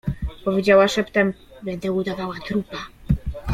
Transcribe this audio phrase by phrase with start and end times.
[0.45, 2.77] Powiedziała szeptem:— Będę udawała trupa.